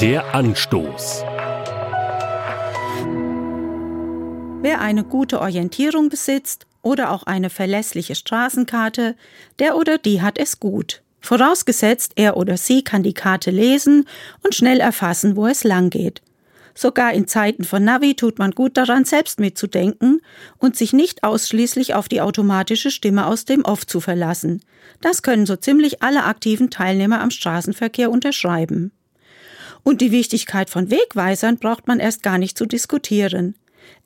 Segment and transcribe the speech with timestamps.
[0.00, 1.24] Der Anstoß.
[4.62, 9.14] Wer eine gute Orientierung besitzt oder auch eine verlässliche Straßenkarte,
[9.58, 11.02] der oder die hat es gut.
[11.20, 14.08] Vorausgesetzt, er oder sie kann die Karte lesen
[14.42, 16.22] und schnell erfassen, wo es lang geht.
[16.74, 20.22] Sogar in Zeiten von Navi tut man gut daran, selbst mitzudenken
[20.56, 24.62] und sich nicht ausschließlich auf die automatische Stimme aus dem Off zu verlassen.
[25.02, 28.92] Das können so ziemlich alle aktiven Teilnehmer am Straßenverkehr unterschreiben.
[29.82, 33.54] Und die Wichtigkeit von Wegweisern braucht man erst gar nicht zu diskutieren.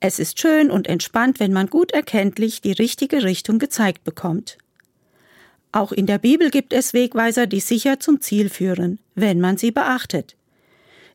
[0.01, 4.59] Es ist schön und entspannt, wenn man gut erkenntlich die richtige Richtung gezeigt bekommt.
[5.73, 9.73] Auch in der Bibel gibt es Wegweiser, die sicher zum Ziel führen, wenn man sie
[9.73, 10.37] beachtet.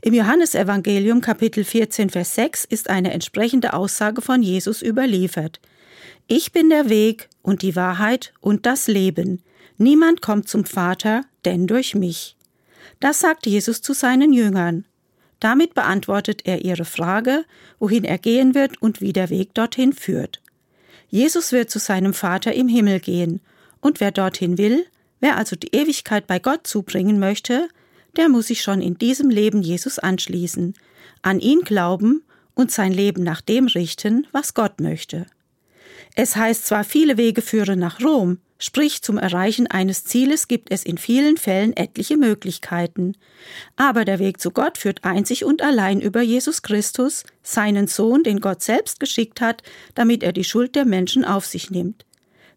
[0.02, 5.60] Im Johannesevangelium Kapitel 14 Vers 6 ist eine entsprechende Aussage von Jesus überliefert.
[6.27, 9.44] Ich bin der Weg und die Wahrheit und das Leben.
[9.77, 12.35] Niemand kommt zum Vater, denn durch mich.
[12.99, 14.85] Das sagt Jesus zu seinen Jüngern.
[15.39, 17.45] Damit beantwortet er ihre Frage,
[17.79, 20.41] wohin er gehen wird und wie der Weg dorthin führt.
[21.10, 23.41] Jesus wird zu seinem Vater im Himmel gehen,
[23.82, 24.85] und wer dorthin will,
[25.21, 27.70] wer also die Ewigkeit bei Gott zubringen möchte,
[28.17, 30.73] der muss sich schon in diesem Leben Jesus anschließen,
[31.21, 32.23] an ihn glauben
[32.54, 35.26] und sein Leben nach dem richten, was Gott möchte.
[36.21, 40.84] Es heißt zwar, viele Wege führen nach Rom, sprich zum Erreichen eines Zieles gibt es
[40.84, 43.13] in vielen Fällen etliche Möglichkeiten,
[43.77, 48.41] aber der Weg zu Gott führt einzig und allein über Jesus Christus, seinen Sohn, den
[48.41, 49.63] Gott selbst geschickt hat,
[49.95, 52.05] damit er die Schuld der Menschen auf sich nimmt.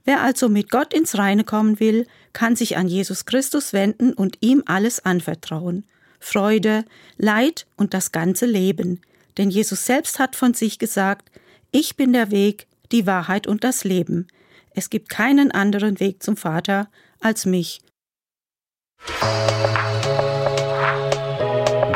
[0.04, 4.38] Wer also mit Gott ins Reine kommen will, kann sich an Jesus Christus wenden und
[4.40, 5.84] ihm alles anvertrauen.
[6.18, 6.84] Freude,
[7.16, 9.02] Leid und das ganze Leben.
[9.38, 11.30] Denn Jesus selbst hat von sich gesagt,
[11.70, 14.28] ich bin der Weg, die Wahrheit und das Leben.
[14.74, 16.88] Es gibt keinen anderen Weg zum Vater
[17.20, 17.80] als mich.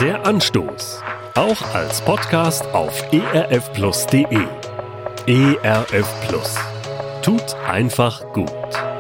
[0.01, 1.03] Der Anstoß.
[1.35, 4.47] Auch als Podcast auf erfplus.de.
[5.27, 6.55] ERF Plus.
[7.23, 8.96] Tut einfach gut.